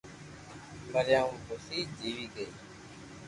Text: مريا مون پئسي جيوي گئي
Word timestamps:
مريا 0.93 1.21
مون 1.27 1.39
پئسي 1.47 1.79
جيوي 1.97 2.27
گئي 2.35 2.49